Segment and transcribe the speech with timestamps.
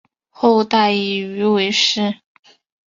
[0.31, 2.15] 后代以鱼为氏。